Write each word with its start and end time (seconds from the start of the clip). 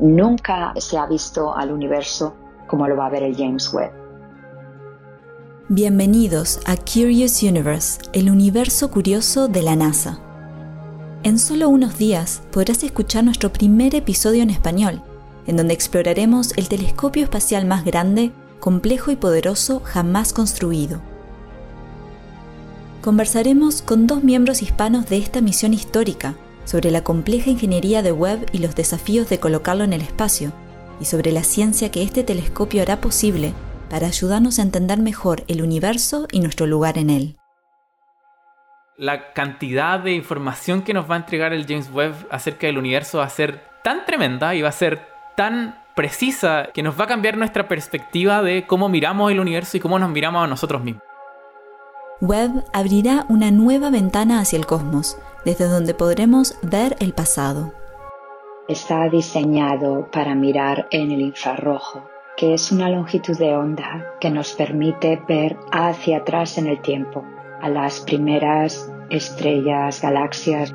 Nunca 0.00 0.74
se 0.78 0.98
ha 0.98 1.06
visto 1.06 1.56
al 1.56 1.70
universo 1.70 2.34
como 2.66 2.88
lo 2.88 2.96
va 2.96 3.06
a 3.06 3.10
ver 3.10 3.22
el 3.22 3.36
James 3.36 3.72
Webb. 3.72 3.92
Bienvenidos 5.68 6.58
a 6.66 6.76
Curious 6.76 7.42
Universe, 7.44 8.00
el 8.12 8.28
universo 8.28 8.90
curioso 8.90 9.46
de 9.46 9.62
la 9.62 9.76
NASA. 9.76 10.18
En 11.22 11.38
solo 11.38 11.68
unos 11.68 11.96
días 11.96 12.42
podrás 12.50 12.82
escuchar 12.82 13.22
nuestro 13.22 13.52
primer 13.52 13.94
episodio 13.94 14.42
en 14.42 14.50
español, 14.50 15.00
en 15.46 15.56
donde 15.56 15.74
exploraremos 15.74 16.52
el 16.56 16.68
telescopio 16.68 17.22
espacial 17.22 17.64
más 17.64 17.84
grande, 17.84 18.32
complejo 18.58 19.12
y 19.12 19.16
poderoso 19.16 19.80
jamás 19.84 20.32
construido. 20.32 21.00
Conversaremos 23.00 23.80
con 23.80 24.08
dos 24.08 24.24
miembros 24.24 24.60
hispanos 24.60 25.06
de 25.06 25.18
esta 25.18 25.40
misión 25.40 25.72
histórica 25.72 26.34
sobre 26.64 26.90
la 26.90 27.04
compleja 27.04 27.50
ingeniería 27.50 28.02
de 28.02 28.12
Webb 28.12 28.46
y 28.52 28.58
los 28.58 28.74
desafíos 28.74 29.28
de 29.28 29.40
colocarlo 29.40 29.84
en 29.84 29.92
el 29.92 30.00
espacio, 30.00 30.52
y 31.00 31.06
sobre 31.06 31.32
la 31.32 31.42
ciencia 31.42 31.90
que 31.90 32.02
este 32.02 32.22
telescopio 32.22 32.82
hará 32.82 33.00
posible 33.00 33.52
para 33.90 34.06
ayudarnos 34.06 34.58
a 34.58 34.62
entender 34.62 34.98
mejor 34.98 35.44
el 35.48 35.62
universo 35.62 36.26
y 36.32 36.40
nuestro 36.40 36.66
lugar 36.66 36.98
en 36.98 37.10
él. 37.10 37.36
La 38.96 39.32
cantidad 39.32 39.98
de 39.98 40.12
información 40.12 40.82
que 40.82 40.94
nos 40.94 41.10
va 41.10 41.14
a 41.14 41.18
entregar 41.18 41.52
el 41.52 41.66
James 41.66 41.90
Webb 41.92 42.14
acerca 42.30 42.68
del 42.68 42.78
universo 42.78 43.18
va 43.18 43.24
a 43.24 43.30
ser 43.30 43.60
tan 43.82 44.04
tremenda 44.04 44.54
y 44.54 44.62
va 44.62 44.68
a 44.68 44.72
ser 44.72 45.00
tan 45.36 45.82
precisa 45.94 46.68
que 46.72 46.82
nos 46.82 46.98
va 46.98 47.04
a 47.04 47.08
cambiar 47.08 47.36
nuestra 47.36 47.66
perspectiva 47.68 48.42
de 48.42 48.66
cómo 48.66 48.88
miramos 48.88 49.30
el 49.32 49.40
universo 49.40 49.76
y 49.76 49.80
cómo 49.80 49.98
nos 49.98 50.10
miramos 50.10 50.44
a 50.44 50.46
nosotros 50.46 50.82
mismos. 50.82 51.02
Webb 52.20 52.64
abrirá 52.72 53.26
una 53.28 53.50
nueva 53.50 53.90
ventana 53.90 54.40
hacia 54.40 54.58
el 54.58 54.66
cosmos, 54.66 55.18
desde 55.44 55.68
donde 55.68 55.94
podremos 55.94 56.54
ver 56.62 56.96
el 57.00 57.12
pasado. 57.12 57.72
Está 58.68 59.08
diseñado 59.08 60.08
para 60.10 60.34
mirar 60.34 60.88
en 60.90 61.10
el 61.12 61.20
infrarrojo, 61.20 62.02
que 62.36 62.54
es 62.54 62.72
una 62.72 62.88
longitud 62.88 63.36
de 63.38 63.54
onda 63.54 64.06
que 64.20 64.30
nos 64.30 64.52
permite 64.52 65.22
ver 65.28 65.56
hacia 65.70 66.18
atrás 66.18 66.56
en 66.58 66.66
el 66.66 66.80
tiempo, 66.80 67.24
a 67.60 67.68
las 67.68 68.00
primeras 68.00 68.90
estrellas, 69.10 70.00
galaxias. 70.00 70.74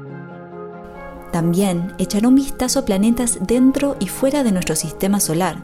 También 1.32 1.94
echará 1.98 2.28
un 2.28 2.36
vistazo 2.36 2.80
a 2.80 2.86
planetas 2.86 3.40
dentro 3.42 3.96
y 4.00 4.08
fuera 4.08 4.44
de 4.44 4.52
nuestro 4.52 4.76
sistema 4.76 5.20
solar, 5.20 5.58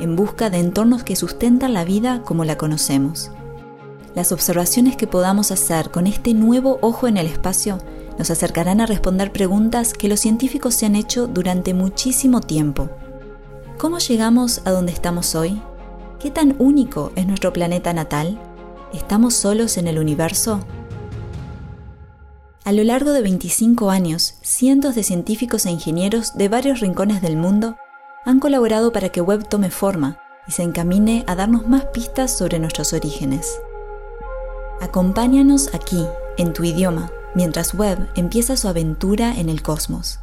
en 0.00 0.16
busca 0.16 0.50
de 0.50 0.58
entornos 0.58 1.04
que 1.04 1.16
sustentan 1.16 1.72
la 1.72 1.84
vida 1.84 2.22
como 2.24 2.44
la 2.44 2.56
conocemos. 2.56 3.30
Las 4.14 4.32
observaciones 4.32 4.96
que 4.96 5.06
podamos 5.06 5.50
hacer 5.50 5.90
con 5.90 6.06
este 6.06 6.34
nuevo 6.34 6.78
ojo 6.80 7.08
en 7.08 7.16
el 7.16 7.26
espacio 7.26 7.78
nos 8.18 8.30
acercarán 8.30 8.80
a 8.80 8.86
responder 8.86 9.32
preguntas 9.32 9.92
que 9.92 10.08
los 10.08 10.20
científicos 10.20 10.74
se 10.74 10.86
han 10.86 10.96
hecho 10.96 11.26
durante 11.26 11.74
muchísimo 11.74 12.40
tiempo. 12.40 12.90
¿Cómo 13.78 13.98
llegamos 13.98 14.62
a 14.64 14.70
donde 14.70 14.92
estamos 14.92 15.34
hoy? 15.34 15.60
¿Qué 16.18 16.30
tan 16.30 16.56
único 16.58 17.12
es 17.16 17.26
nuestro 17.26 17.52
planeta 17.52 17.92
natal? 17.92 18.40
¿Estamos 18.92 19.34
solos 19.34 19.76
en 19.76 19.88
el 19.88 19.98
universo? 19.98 20.64
A 22.64 22.72
lo 22.72 22.82
largo 22.82 23.12
de 23.12 23.20
25 23.20 23.90
años, 23.90 24.36
cientos 24.40 24.94
de 24.94 25.02
científicos 25.02 25.66
e 25.66 25.70
ingenieros 25.70 26.34
de 26.34 26.48
varios 26.48 26.80
rincones 26.80 27.20
del 27.20 27.36
mundo 27.36 27.76
han 28.24 28.40
colaborado 28.40 28.90
para 28.90 29.10
que 29.10 29.20
Webb 29.20 29.48
tome 29.48 29.70
forma 29.70 30.18
y 30.48 30.52
se 30.52 30.62
encamine 30.62 31.24
a 31.26 31.34
darnos 31.34 31.68
más 31.68 31.84
pistas 31.86 32.36
sobre 32.36 32.58
nuestros 32.58 32.92
orígenes. 32.92 33.60
Acompáñanos 34.80 35.74
aquí, 35.74 36.06
en 36.38 36.52
tu 36.52 36.64
idioma, 36.64 37.10
mientras 37.34 37.74
Webb 37.74 38.08
empieza 38.14 38.56
su 38.56 38.68
aventura 38.68 39.38
en 39.38 39.48
el 39.48 39.62
cosmos. 39.62 40.18